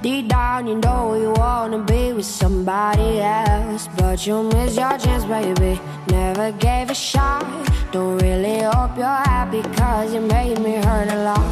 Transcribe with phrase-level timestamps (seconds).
[0.00, 3.88] Deep down, you know you wanna be with somebody else.
[3.96, 5.80] But you miss your chance, baby.
[6.08, 7.44] Never gave a shot.
[7.90, 11.46] Don't really hope you're happy, cause you made me hurt a lot.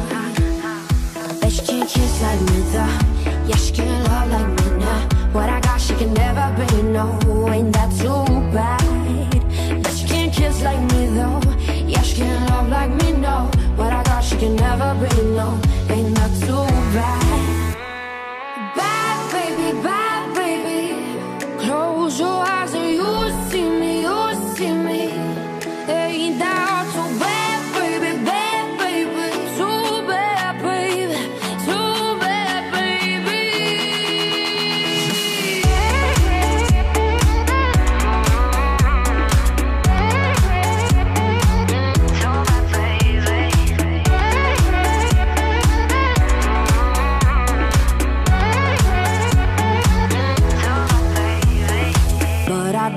[1.41, 2.99] Bet she can't kiss like me, though.
[3.47, 5.09] Yeah, she can't love like me now.
[5.33, 7.19] What I got, she can never be, no.
[7.49, 8.23] Ain't that too
[8.55, 9.83] bad?
[9.83, 11.41] Bet she can't kiss like me, though.
[11.85, 13.51] Yeah, she can't love like me, no.
[13.75, 15.59] What I got, she can never be, no.
[15.89, 17.56] Ain't that too bad?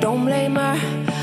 [0.01, 0.77] Don't blame her.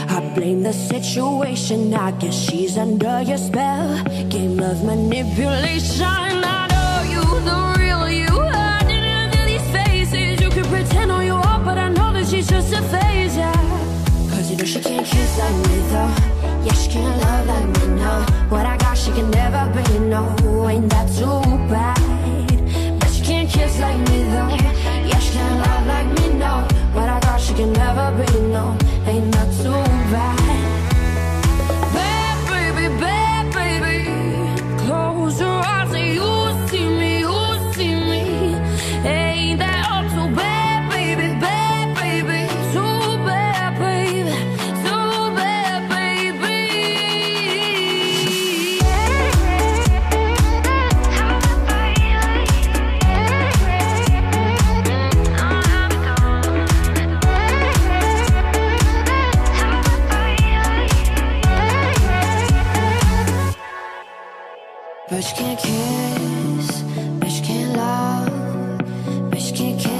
[0.09, 1.93] I blame the situation.
[1.93, 4.03] I guess she's under your spell.
[4.29, 6.05] Game of manipulation.
[6.05, 8.27] I know you, the real you.
[8.29, 10.39] Hiding under these faces.
[10.41, 13.51] You can pretend all you want, but I know that she's just a phase, yeah.
[14.29, 16.13] Cause you know she can't kiss like me, though.
[16.65, 18.13] Yeah, she can't love like me, no.
[18.49, 20.21] What I got, she can never be, no.
[20.69, 22.99] Ain't that too bad?
[22.99, 24.49] But she can't kiss like me, though.
[25.09, 26.67] Yeah, she can't love like me, no.
[26.93, 28.77] What I got, she can never be, no.
[29.05, 29.71] Ain't that too?
[30.11, 30.86] Bad
[65.17, 66.83] But she can't kiss,
[67.19, 69.96] but she can't love, but she can't kiss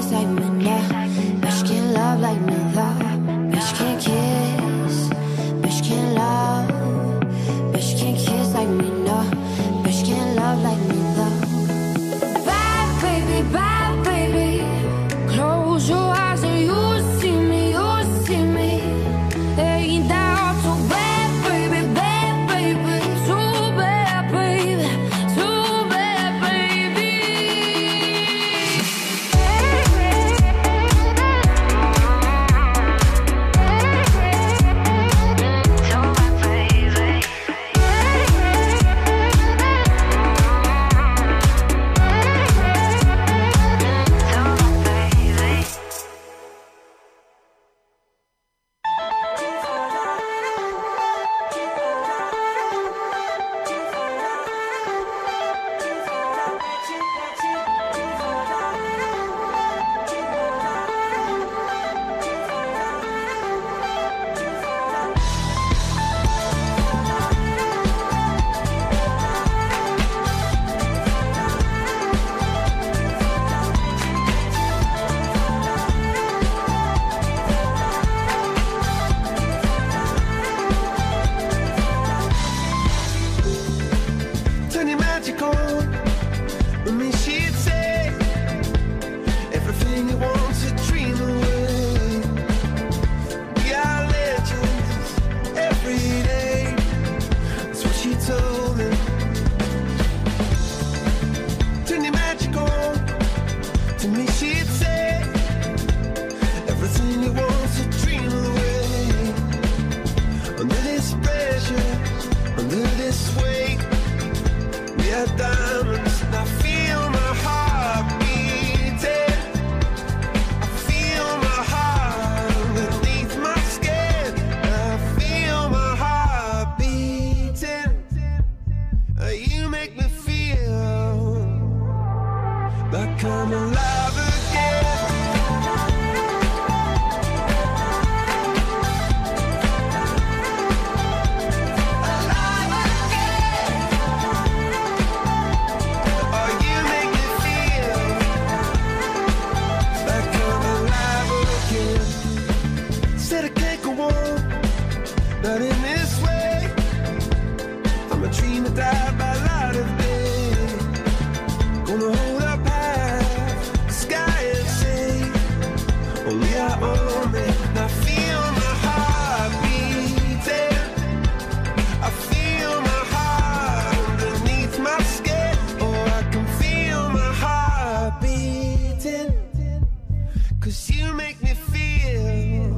[180.97, 182.71] you make me feel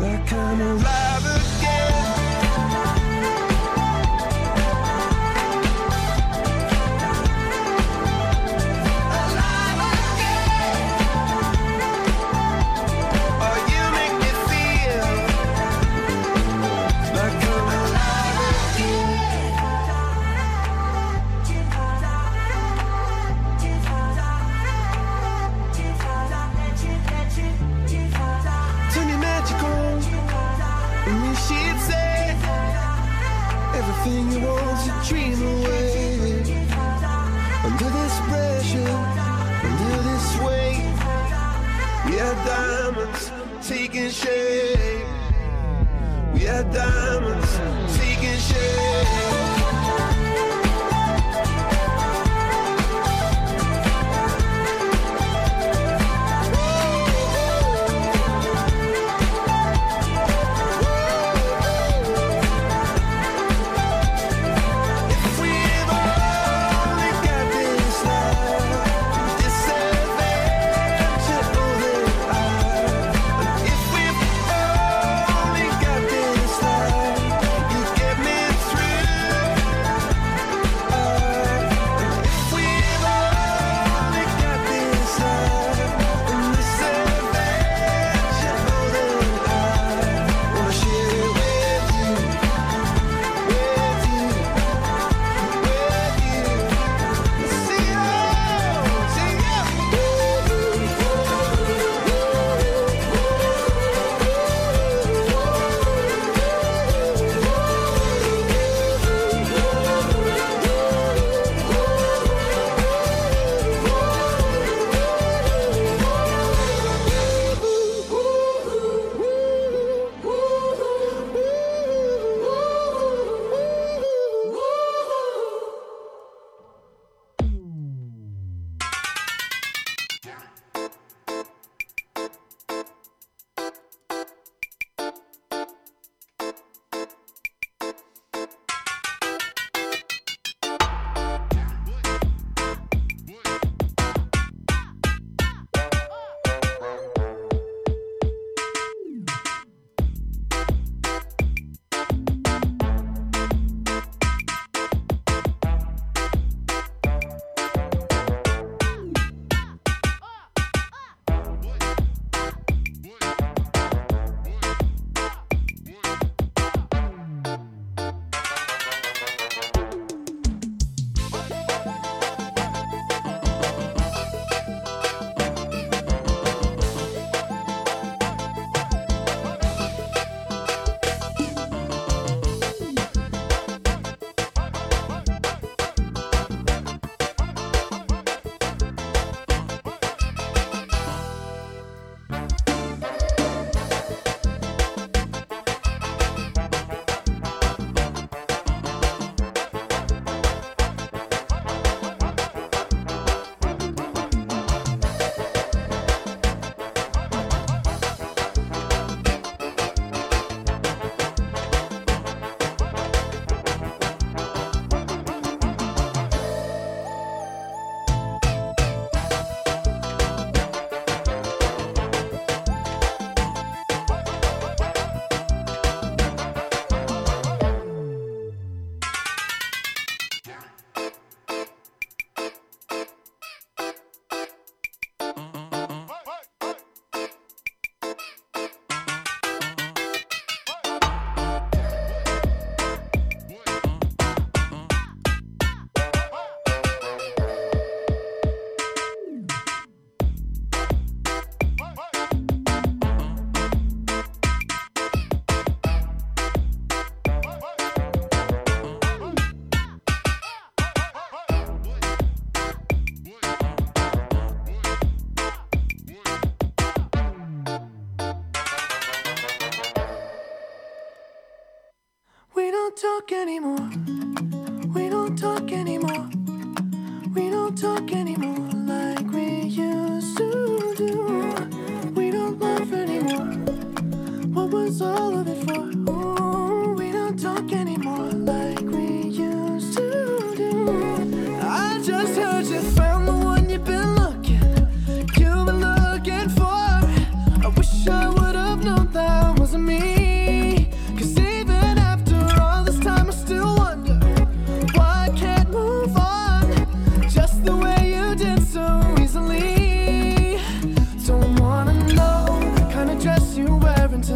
[0.00, 1.61] like I'm alive again.
[44.22, 44.61] Talk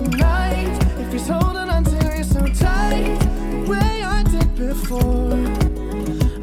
[0.08, 3.18] If he's holding on to you so tight,
[3.50, 5.32] the way I did before.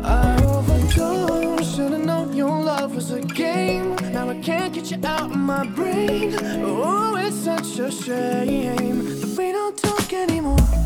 [0.03, 0.43] I.
[1.75, 3.95] Should've known your love was a game.
[4.11, 6.35] Now I can't get you out of my brain.
[6.63, 10.82] Oh, it's such a shame that we don't talk anymore.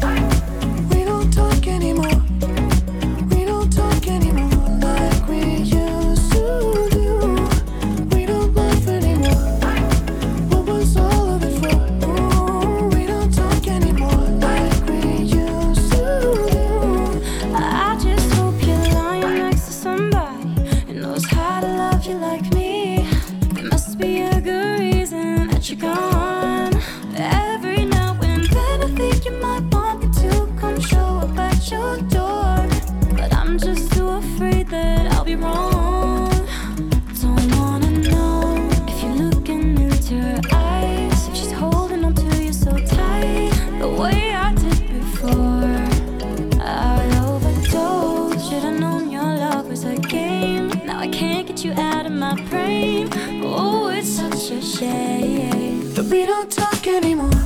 [54.77, 55.93] Such a shame.
[55.93, 57.36] That we don't talk anymore.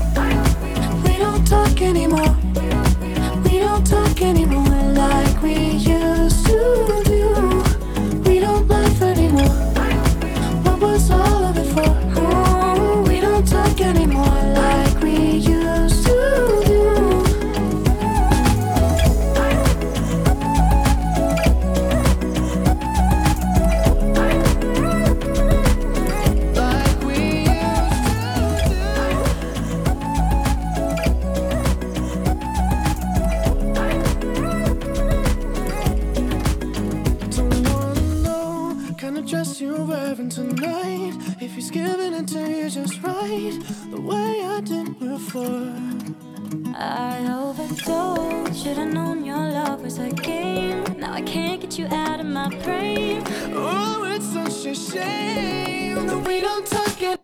[52.41, 53.23] My brain.
[53.53, 57.19] Oh, it's such a shame that we don't talk it.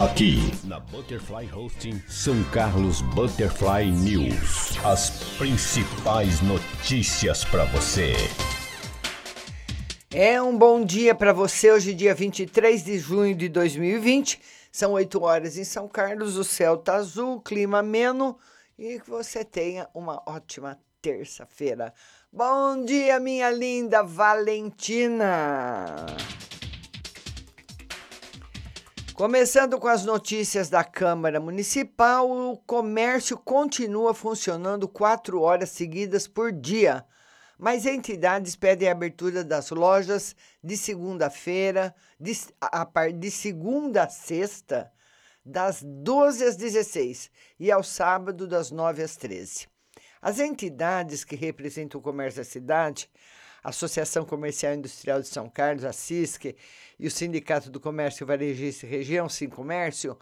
[0.00, 4.78] Aqui, na Butterfly Hosting, São Carlos Butterfly News.
[4.84, 8.14] As principais notícias para você.
[10.10, 14.40] É um bom dia para você, hoje, dia 23 de junho de 2020.
[14.70, 18.38] São 8 horas em São Carlos, o céu tá azul, clima ameno
[18.78, 21.92] e que você tenha uma ótima terça-feira.
[22.30, 25.96] Bom dia, minha linda Valentina!
[29.14, 36.52] Começando com as notícias da Câmara Municipal, o comércio continua funcionando quatro horas seguidas por
[36.52, 37.02] dia,
[37.58, 42.32] mas entidades pedem a abertura das lojas de segunda-feira, de,
[43.18, 44.92] de segunda a sexta,
[45.42, 49.77] das 12 às 16 e ao sábado, das 9 às 13.
[50.20, 53.08] As entidades que representam o comércio da cidade,
[53.62, 56.56] a Associação Comercial e Industrial de São Carlos, a CISC,
[56.98, 60.18] e o Sindicato do Comércio Varejista e Região, Sim Comércio,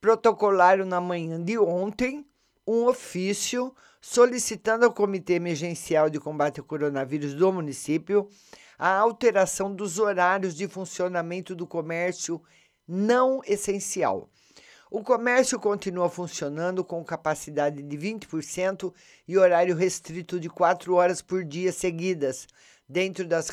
[0.00, 2.26] protocolaram na manhã de ontem
[2.66, 8.28] um ofício solicitando ao Comitê Emergencial de Combate ao Coronavírus do município
[8.78, 12.40] a alteração dos horários de funcionamento do comércio
[12.86, 14.30] não essencial.
[14.90, 18.90] O comércio continua funcionando com capacidade de 20%
[19.26, 22.46] e horário restrito de 4 horas por dia seguidas,
[22.88, 23.50] dentro das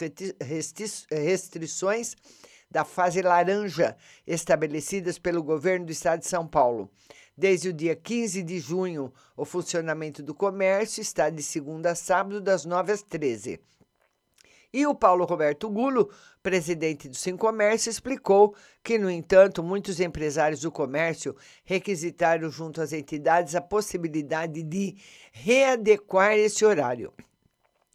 [1.12, 2.16] restrições
[2.72, 6.90] da fase laranja estabelecidas pelo governo do estado de São Paulo.
[7.38, 12.40] Desde o dia 15 de junho, o funcionamento do comércio está de segunda a sábado,
[12.40, 13.60] das 9 às 13.
[14.76, 16.10] E o Paulo Roberto Gulo,
[16.44, 18.54] presidente do Sim Comércio, explicou
[18.84, 24.98] que, no entanto, muitos empresários do comércio requisitaram junto às entidades a possibilidade de
[25.32, 27.14] readequar esse horário.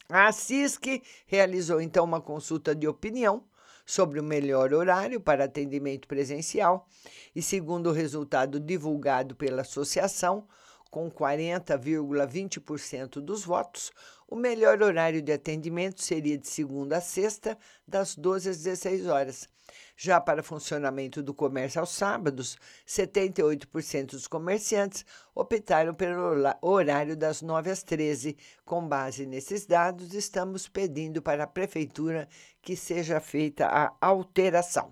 [0.09, 3.43] A CISC realizou então uma consulta de opinião
[3.85, 6.87] sobre o melhor horário para atendimento presencial
[7.35, 10.47] e, segundo o resultado divulgado pela associação,
[10.91, 13.91] com 40,20% dos votos,
[14.27, 17.57] o melhor horário de atendimento seria de segunda a sexta,
[17.87, 19.47] das 12 às 16 horas.
[19.95, 27.71] Já para funcionamento do comércio aos sábados, 78% dos comerciantes optaram pelo horário das 9
[27.71, 28.35] às 13.
[28.65, 32.27] Com base nesses dados, estamos pedindo para a prefeitura
[32.61, 34.91] que seja feita a alteração.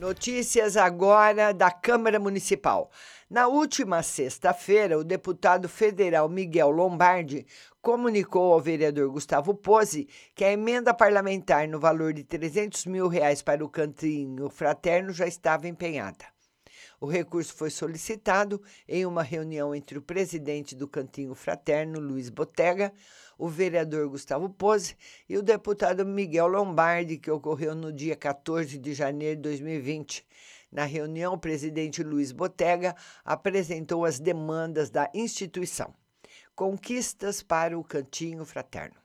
[0.00, 2.90] Notícias agora da Câmara Municipal.
[3.28, 7.46] Na última sexta-feira, o deputado federal Miguel Lombardi
[7.82, 13.42] comunicou ao vereador Gustavo Pose que a emenda parlamentar no valor de 300 mil reais
[13.42, 16.24] para o cantinho fraterno já estava empenhada.
[17.00, 22.92] O recurso foi solicitado em uma reunião entre o presidente do Cantinho Fraterno, Luiz Botega,
[23.38, 24.94] o vereador Gustavo Pose
[25.26, 30.26] e o deputado Miguel Lombardi, que ocorreu no dia 14 de janeiro de 2020.
[30.70, 35.94] Na reunião, o presidente Luiz Botega apresentou as demandas da instituição.
[36.54, 39.00] Conquistas para o Cantinho Fraterno.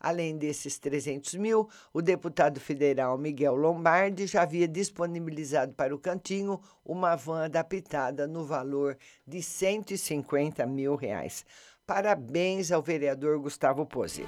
[0.00, 6.60] Além desses 300 mil, o deputado federal Miguel Lombardi já havia disponibilizado para o cantinho
[6.84, 11.44] uma van adaptada no valor de 150 mil reais.
[11.86, 14.24] Parabéns ao vereador Gustavo Pozzi.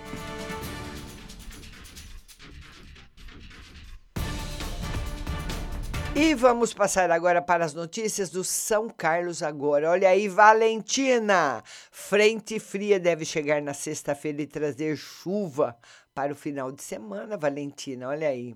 [6.22, 9.88] E vamos passar agora para as notícias do São Carlos agora.
[9.88, 11.64] Olha aí, Valentina!
[11.90, 15.74] Frente fria deve chegar na sexta-feira e trazer chuva
[16.14, 18.06] para o final de semana, Valentina.
[18.08, 18.54] Olha aí.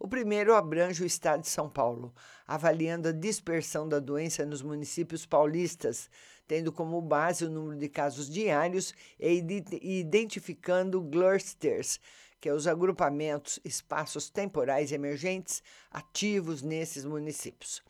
[0.00, 2.14] O primeiro abrange o estado de São Paulo,
[2.48, 6.08] avaliando a dispersão da doença nos municípios paulistas,
[6.48, 9.44] tendo como base o número de casos diários e
[9.82, 12.00] identificando clusters,
[12.42, 17.80] que é os agrupamentos, espaços temporais emergentes ativos nesses municípios.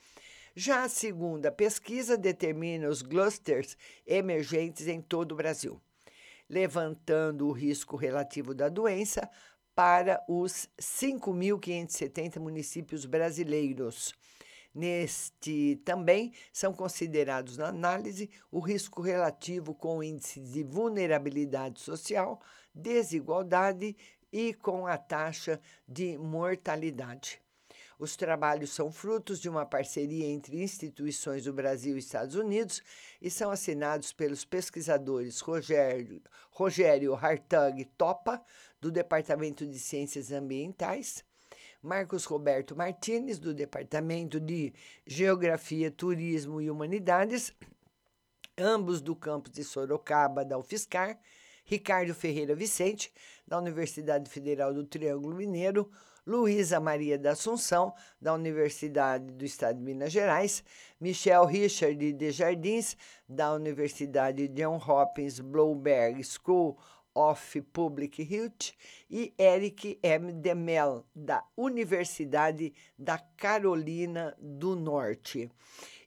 [0.54, 5.80] Já a segunda pesquisa determina os clusters emergentes em todo o Brasil,
[6.50, 9.26] levantando o risco relativo da doença
[9.74, 14.14] para os 5.570 municípios brasileiros.
[14.74, 22.38] Neste também são considerados na análise o risco relativo com o índice de vulnerabilidade social,
[22.74, 23.96] desigualdade
[24.32, 27.42] e com a taxa de mortalidade.
[27.98, 32.82] Os trabalhos são frutos de uma parceria entre instituições do Brasil e Estados Unidos
[33.20, 38.42] e são assinados pelos pesquisadores Rogério, Rogério Hartag Topa,
[38.80, 41.24] do Departamento de Ciências Ambientais,
[41.80, 44.72] Marcos Roberto Martins, do Departamento de
[45.06, 47.54] Geografia, Turismo e Humanidades,
[48.58, 51.20] ambos do campus de Sorocaba, da UFSCar,
[51.64, 53.12] Ricardo Ferreira Vicente,
[53.46, 55.90] da Universidade Federal do Triângulo Mineiro,
[56.27, 60.62] Luísa Maria da Assunção, da Universidade do Estado de Minas Gerais,
[61.01, 62.96] Michel Richard de Jardins,
[63.29, 66.79] da Universidade John Hopkins Bloomberg School
[67.14, 68.72] of Public Health,
[69.11, 70.33] e Eric M.
[70.33, 75.51] Demel, da Universidade da Carolina do Norte.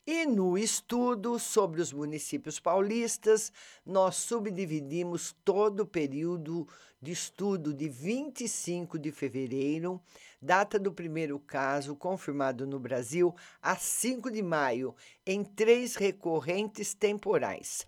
[0.07, 3.51] E no estudo sobre os municípios paulistas,
[3.83, 6.67] nós subdividimos todo o período
[7.01, 9.99] de estudo de 25 de fevereiro,
[10.39, 17.87] data do primeiro caso confirmado no Brasil, a 5 de maio, em três recorrentes temporais.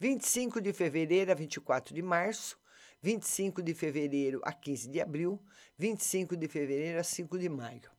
[0.00, 2.58] 25 de fevereiro a 24 de março,
[3.00, 5.40] 25 de fevereiro a 15 de abril,
[5.78, 7.93] 25 de fevereiro a 5 de maio.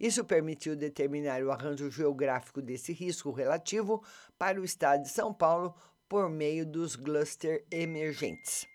[0.00, 4.02] Isso permitiu determinar o arranjo geográfico desse risco relativo
[4.38, 5.74] para o estado de São Paulo
[6.08, 8.66] por meio dos cluster emergentes.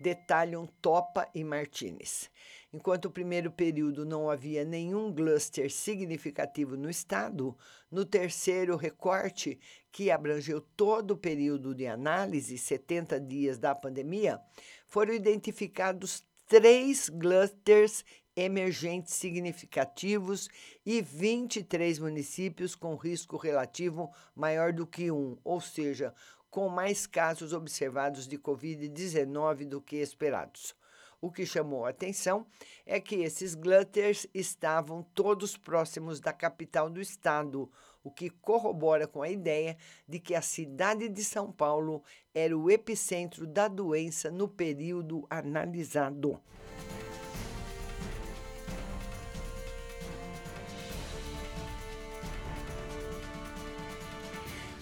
[0.00, 2.30] Detalham Topa e Martinez.
[2.72, 7.58] Enquanto o primeiro período não havia nenhum cluster significativo no estado,
[7.90, 9.58] no terceiro recorte,
[9.90, 14.40] que abrangeu todo o período de análise, 70 dias da pandemia,
[14.86, 18.04] foram identificados três clusters
[18.36, 20.48] emergentes significativos
[20.84, 26.14] e 23 municípios com risco relativo maior do que um, ou seja,
[26.50, 30.74] com mais casos observados de Covid-19 do que esperados.
[31.20, 32.46] O que chamou a atenção
[32.86, 37.70] é que esses clusters estavam todos próximos da capital do estado,
[38.02, 39.76] o que corrobora com a ideia
[40.08, 42.02] de que a cidade de São Paulo
[42.34, 46.40] era o epicentro da doença no período analisado.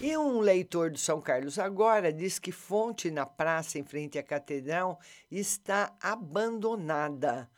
[0.01, 4.23] E um leitor do São Carlos agora diz que fonte na praça em frente à
[4.23, 4.97] catedral
[5.29, 7.49] está abandonada.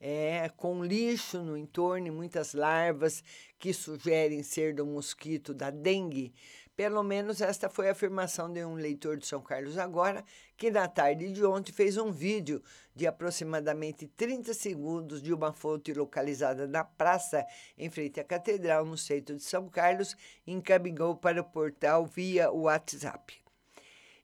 [0.00, 3.24] É, com lixo no entorno e muitas larvas
[3.58, 6.32] que sugerem ser do mosquito da dengue.
[6.78, 10.24] Pelo menos esta foi a afirmação de um leitor de São Carlos agora,
[10.56, 12.62] que na tarde de ontem fez um vídeo
[12.94, 17.44] de aproximadamente 30 segundos de uma fonte localizada na praça,
[17.76, 20.14] em frente à catedral, no centro de São Carlos,
[20.46, 23.42] e encaminhou para o portal via WhatsApp.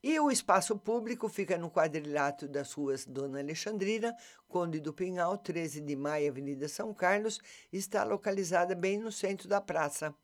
[0.00, 5.80] E o espaço público fica no quadrilátero das ruas Dona Alexandrina, Conde do Pinhal, 13
[5.80, 7.40] de maio, Avenida São Carlos,
[7.72, 10.14] está localizada bem no centro da praça.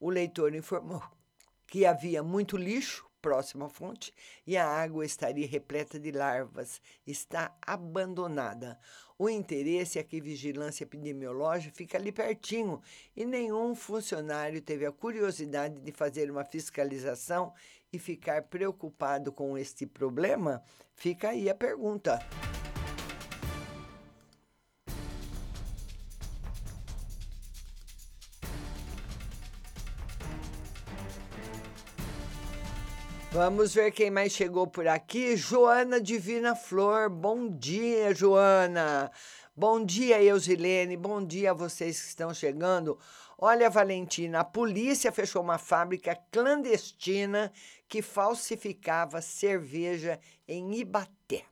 [0.00, 1.19] O leitor informou
[1.70, 4.12] que havia muito lixo próximo à fonte
[4.44, 6.80] e a água estaria repleta de larvas.
[7.06, 8.76] Está abandonada.
[9.16, 12.82] O interesse é que vigilância epidemiológica fica ali pertinho
[13.14, 17.52] e nenhum funcionário teve a curiosidade de fazer uma fiscalização
[17.92, 20.62] e ficar preocupado com este problema?
[20.94, 22.18] Fica aí a pergunta.
[33.42, 35.34] Vamos ver quem mais chegou por aqui.
[35.34, 37.08] Joana Divina Flor.
[37.08, 39.10] Bom dia, Joana.
[39.56, 40.94] Bom dia, Eusilene.
[40.94, 42.98] Bom dia a vocês que estão chegando.
[43.38, 47.50] Olha, Valentina, a polícia fechou uma fábrica clandestina
[47.88, 51.46] que falsificava cerveja em Ibaté.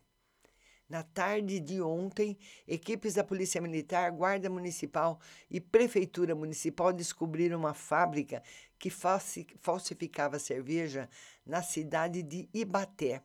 [0.88, 5.20] Na tarde de ontem, equipes da Polícia Militar, Guarda Municipal
[5.50, 8.42] e Prefeitura Municipal descobriram uma fábrica
[8.78, 11.08] que falsificava cerveja
[11.44, 13.22] na cidade de Ibaté.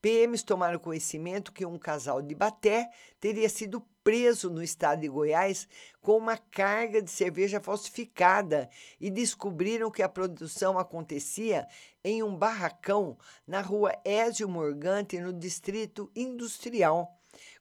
[0.00, 5.68] PMs tomaram conhecimento que um casal de Ibaté teria sido preso no estado de Goiás
[6.00, 11.68] com uma carga de cerveja falsificada e descobriram que a produção acontecia
[12.02, 17.19] em um barracão na rua Ézio Morgante, no distrito industrial.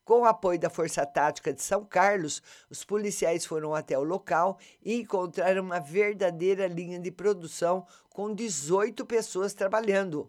[0.09, 4.57] Com o apoio da Força Tática de São Carlos, os policiais foram até o local
[4.83, 10.27] e encontraram uma verdadeira linha de produção com 18 pessoas trabalhando.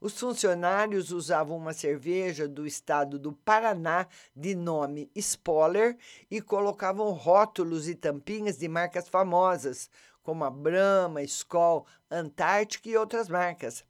[0.00, 5.96] Os funcionários usavam uma cerveja do estado do Paraná de nome Spoller
[6.28, 9.88] e colocavam rótulos e tampinhas de marcas famosas,
[10.24, 13.84] como a Brahma, Skol, Antártica e outras marcas.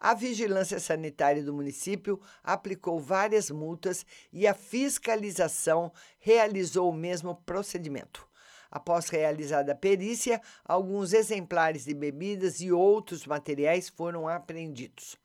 [0.00, 8.28] A Vigilância Sanitária do município aplicou várias multas e a fiscalização realizou o mesmo procedimento.
[8.70, 15.16] Após realizada a perícia, alguns exemplares de bebidas e outros materiais foram apreendidos.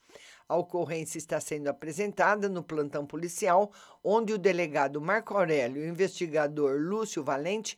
[0.53, 3.71] A ocorrência está sendo apresentada no plantão policial,
[4.03, 7.75] onde o delegado Marco Aurélio e o investigador Lúcio Valente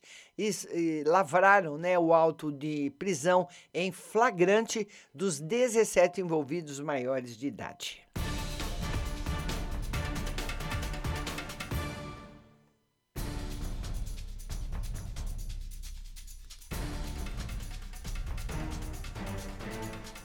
[1.05, 8.05] lavraram né, o auto de prisão em flagrante dos 17 envolvidos maiores de idade.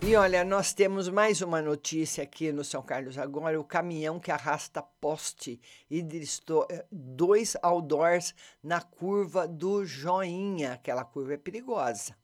[0.03, 4.31] E olha, nós temos mais uma notícia aqui no São Carlos agora: o caminhão que
[4.31, 5.61] arrasta poste
[5.91, 10.73] e eh, dois outdoors na curva do Joinha.
[10.73, 12.17] Aquela curva é perigosa.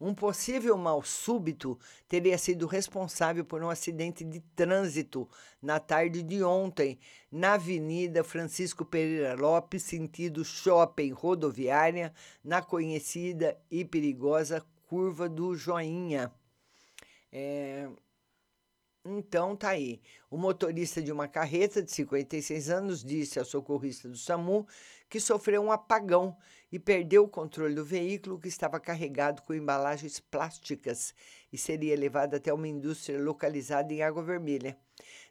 [0.00, 5.28] Um possível mal súbito teria sido responsável por um acidente de trânsito
[5.60, 6.98] na tarde de ontem,
[7.30, 16.32] na Avenida Francisco Pereira Lopes, sentido shopping rodoviária, na conhecida e perigosa curva do Joinha.
[17.32, 17.88] É,
[19.04, 20.00] então tá aí.
[20.30, 24.66] O motorista de uma carreta de 56 anos disse ao socorrista do SAMU
[25.08, 26.36] que sofreu um apagão
[26.70, 31.14] e perdeu o controle do veículo que estava carregado com embalagens plásticas
[31.52, 34.76] e seria levado até uma indústria localizada em Água Vermelha.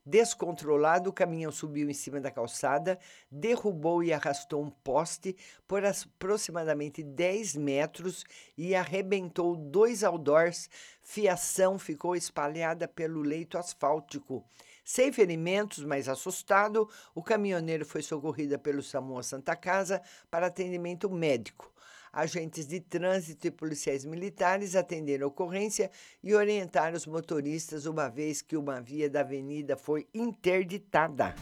[0.04, 2.98] Descontrolado, o caminhão subiu em cima da calçada,
[3.30, 5.36] derrubou e arrastou um poste
[5.68, 8.26] por aproximadamente 10 metros
[8.58, 10.70] e arrebentou dois outdoors.
[11.02, 14.44] Fiação ficou espalhada pelo leito asfáltico.
[14.84, 21.72] Sem ferimentos, mas assustado, o caminhoneiro foi socorrido pelo SAMU Santa Casa para atendimento médico.
[22.14, 25.90] Agentes de trânsito e policiais militares atenderam a ocorrência
[26.22, 31.34] e orientaram os motoristas, uma vez que uma via da avenida foi interditada.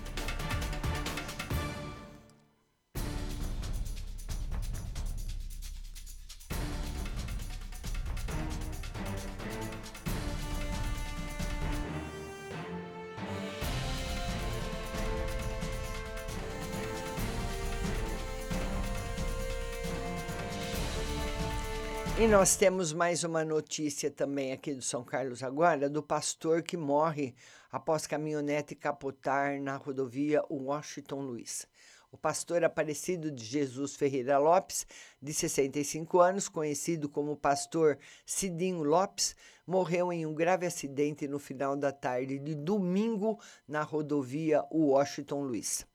[22.39, 27.36] Nós temos mais uma notícia também aqui do São Carlos agora, do pastor que morre
[27.69, 31.67] após caminhonete capotar na rodovia Washington Luiz.
[32.10, 34.88] O pastor Aparecido de Jesus Ferreira Lopes,
[35.21, 39.36] de 65 anos, conhecido como pastor Cidinho Lopes,
[39.67, 45.88] morreu em um grave acidente no final da tarde de domingo na rodovia Washington Luiz.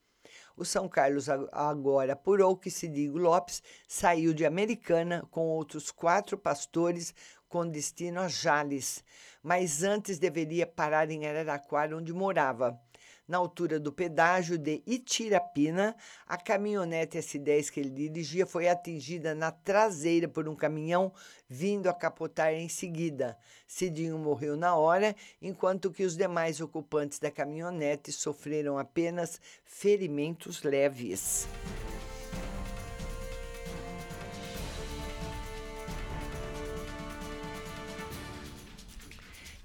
[0.56, 7.12] O São Carlos agora apurou que Cidinho Lopes saiu de Americana com outros quatro pastores
[7.48, 9.02] com destino a Jales,
[9.42, 12.80] mas antes deveria parar em Araraquara, onde morava.
[13.26, 19.50] Na altura do pedágio de Itirapina, a caminhonete S10 que ele dirigia foi atingida na
[19.50, 21.10] traseira por um caminhão
[21.48, 23.38] vindo a capotar em seguida.
[23.66, 31.48] Cidinho morreu na hora, enquanto que os demais ocupantes da caminhonete sofreram apenas ferimentos leves.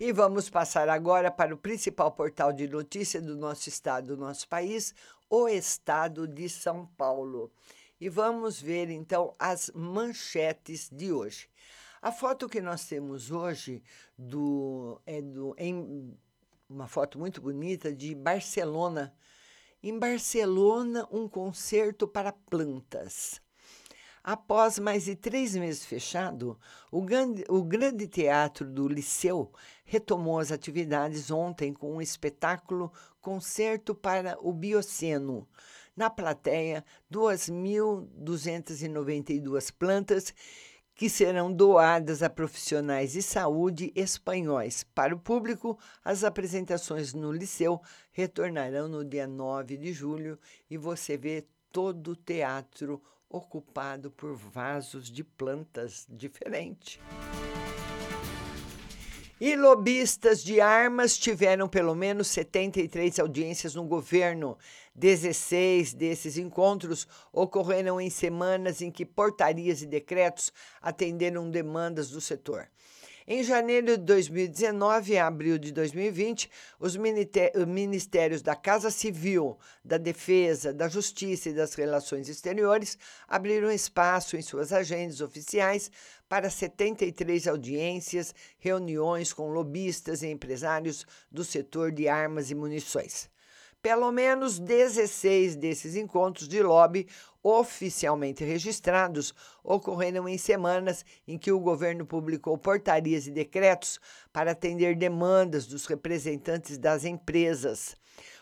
[0.01, 4.47] E vamos passar agora para o principal portal de notícia do nosso estado, do nosso
[4.47, 4.95] país,
[5.29, 7.51] o Estado de São Paulo.
[7.99, 11.49] E vamos ver então as manchetes de hoje.
[12.01, 13.83] A foto que nós temos hoje
[14.17, 16.17] do, é do, em
[16.69, 19.13] uma foto muito bonita de Barcelona.
[19.83, 23.41] Em Barcelona, um concerto para plantas.
[24.31, 26.55] Após mais de três meses fechado,
[26.91, 29.51] o grande, o grande teatro do Liceu
[29.83, 35.47] retomou as atividades ontem com um espetáculo Concerto para o Bioceno.
[35.97, 40.31] Na plateia, 2.292 plantas
[40.93, 44.85] que serão doadas a profissionais de saúde espanhóis.
[44.93, 50.37] Para o público, as apresentações no Liceu retornarão no dia 9 de julho
[50.69, 56.99] e você vê todo o teatro ocupado por vasos de plantas diferentes.
[59.41, 64.57] E lobistas de armas tiveram pelo menos 73 audiências no governo.
[64.93, 72.67] 16 desses encontros ocorreram em semanas em que portarias e decretos atenderam demandas do setor.
[73.31, 80.73] Em janeiro de 2019 e abril de 2020, os ministérios da Casa Civil, da Defesa,
[80.73, 85.91] da Justiça e das Relações Exteriores abriram espaço em suas agendas oficiais
[86.27, 93.29] para 73 audiências, reuniões com lobistas e empresários do setor de armas e munições.
[93.81, 97.07] Pelo menos 16 desses encontros de lobby
[97.41, 103.97] oficialmente registrados ocorreram em semanas em que o governo publicou portarias e decretos
[104.33, 107.95] para atender demandas dos representantes das empresas.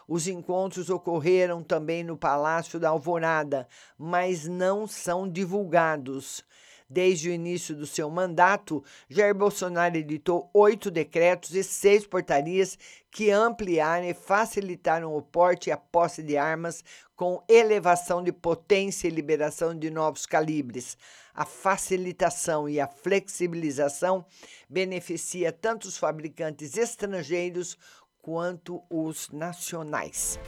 [0.08, 6.44] Os encontros ocorreram também no Palácio da Alvorada, mas não são divulgados.
[6.90, 12.80] Desde o início do seu mandato, Jair Bolsonaro editou oito decretos e seis portarias
[13.12, 19.08] que ampliaram e facilitaram o porte e a posse de armas com elevação de potência
[19.08, 20.98] e liberação de novos calibres.
[21.34, 24.26] A facilitação e a flexibilização
[24.70, 27.78] beneficia tanto os fabricantes estrangeiros
[28.22, 30.40] quanto os nacionais.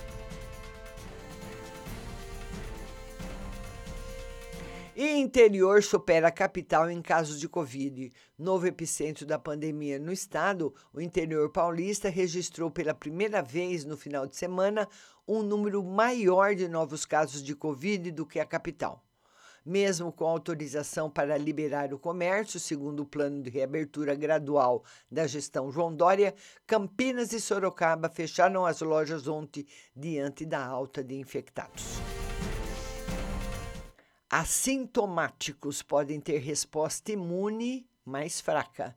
[5.02, 8.12] E interior supera a capital em casos de Covid.
[8.38, 14.28] Novo epicentro da pandemia no estado, o interior paulista registrou pela primeira vez no final
[14.28, 14.90] de semana
[15.26, 19.02] um número maior de novos casos de Covid do que a capital.
[19.66, 25.72] Mesmo com autorização para liberar o comércio, segundo o plano de reabertura gradual da gestão
[25.72, 26.36] João Dória,
[26.68, 31.86] Campinas e Sorocaba fecharam as lojas ontem diante da alta de infectados.
[34.32, 38.96] Assintomáticos podem ter resposta imune mais fraca.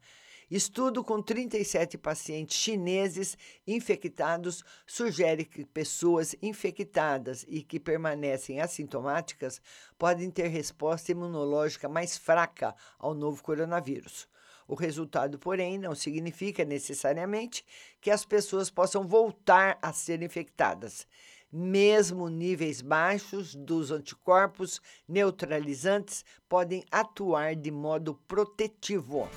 [0.51, 9.59] Estudo com 37 pacientes chineses infectados sugere que pessoas infectadas e que permanecem assintomáticas
[9.99, 14.29] podem ter resposta imunológica mais fraca ao novo coronavírus.
[14.69, 17.65] O resultado, porém, não significa necessariamente
[18.03, 21.07] que as pessoas possam voltar a ser infectadas.
[21.53, 29.29] Mesmo níveis baixos dos anticorpos neutralizantes podem atuar de modo protetivo.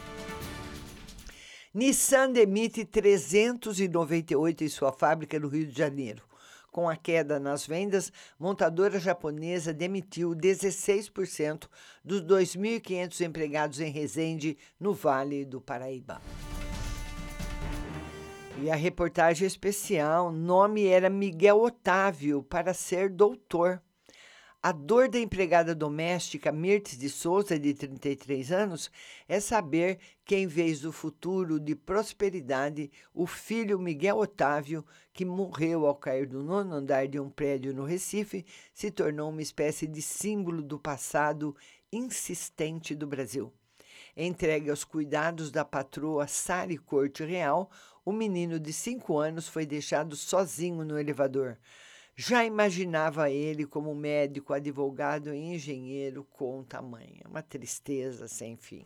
[1.74, 6.24] Nissan demite 398 em sua fábrica no Rio de Janeiro.
[6.72, 11.68] Com a queda nas vendas, montadora japonesa demitiu 16%
[12.02, 16.22] dos 2.500 empregados em Resende, no Vale do Paraíba.
[18.58, 23.82] E a reportagem especial, nome era Miguel Otávio para ser doutor.
[24.64, 28.90] A dor da empregada doméstica Mirtes de Souza, de 33 anos,
[29.28, 35.86] é saber que, em vez do futuro de prosperidade, o filho Miguel Otávio, que morreu
[35.86, 40.02] ao cair do nono andar de um prédio no Recife, se tornou uma espécie de
[40.02, 41.56] símbolo do passado
[41.92, 43.54] insistente do Brasil.
[44.18, 47.70] Entregue aos cuidados da patroa Sari Corte Real,
[48.06, 51.58] o menino de cinco anos foi deixado sozinho no elevador.
[52.16, 57.24] Já imaginava ele como médico, advogado e engenheiro com tamanho.
[57.28, 58.86] Uma tristeza sem fim.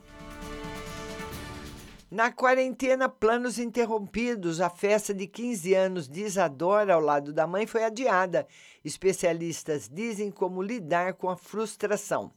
[2.10, 4.60] Na quarentena, planos interrompidos.
[4.60, 8.48] A festa de 15 anos de Isadora ao lado da mãe foi adiada.
[8.84, 12.32] Especialistas dizem como lidar com a frustração.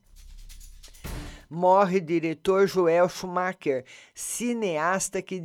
[1.53, 3.85] Morre diretor Joel Schumacher,
[4.15, 5.39] cineasta que,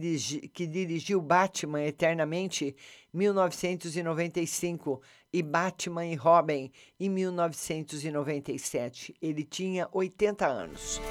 [0.53, 2.73] que dirigiu Batman Eternamente
[3.13, 5.01] 1995
[5.33, 9.13] e Batman e Robin em 1997.
[9.21, 11.01] Ele tinha 80 anos.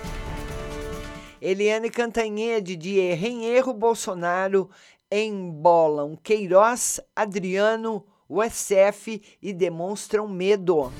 [1.42, 4.70] Eliane Cantanhede de Erro Bolsonaro
[5.10, 10.90] embolam Queiroz, Adriano, o SF e demonstram medo.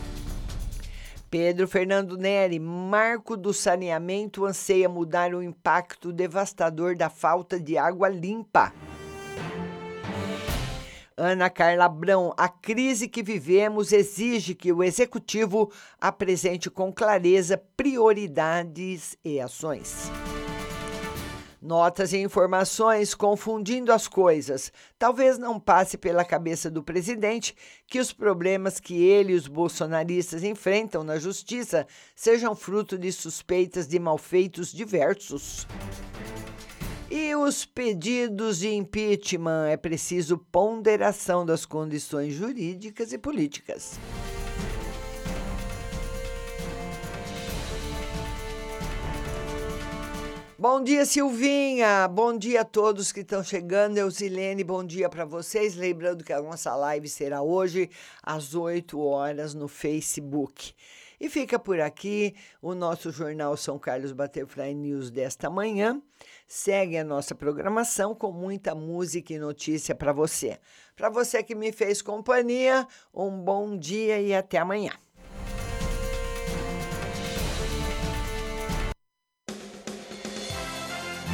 [1.38, 8.08] Pedro Fernando Neri, marco do saneamento, anseia mudar o impacto devastador da falta de água
[8.08, 8.72] limpa.
[11.14, 15.70] Ana Carla Abrão, a crise que vivemos exige que o executivo
[16.00, 20.10] apresente com clareza prioridades e ações.
[21.60, 24.72] Notas e informações confundindo as coisas.
[24.98, 30.44] Talvez não passe pela cabeça do presidente que os problemas que ele e os bolsonaristas
[30.44, 35.66] enfrentam na justiça sejam fruto de suspeitas de malfeitos diversos.
[37.10, 43.98] E os pedidos de impeachment é preciso ponderação das condições jurídicas e políticas.
[50.68, 52.08] Bom dia, Silvinha.
[52.08, 53.98] Bom dia a todos que estão chegando.
[53.98, 55.76] Eusilene, bom dia para vocês.
[55.76, 57.88] Lembrando que a nossa live será hoje
[58.20, 60.74] às 8 horas no Facebook.
[61.20, 66.02] E fica por aqui o nosso jornal São Carlos Butterfly News desta manhã.
[66.48, 70.58] Segue a nossa programação com muita música e notícia para você.
[70.96, 74.90] Para você que me fez companhia, um bom dia e até amanhã.